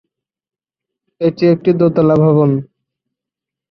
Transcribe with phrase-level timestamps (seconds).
[1.21, 2.49] এটি একটি দোতলা ভবন।